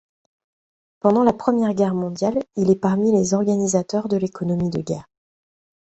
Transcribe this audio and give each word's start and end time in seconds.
Pendant 0.99 1.23
la 1.23 1.31
Première 1.31 1.75
Guerre 1.75 1.93
mondiale, 1.93 2.39
il 2.55 2.71
est 2.71 2.75
parmi 2.75 3.11
les 3.11 3.35
organisateurs 3.35 4.07
de 4.07 4.17
l'économie 4.17 4.71
de 4.71 4.81
guerre. 4.81 5.05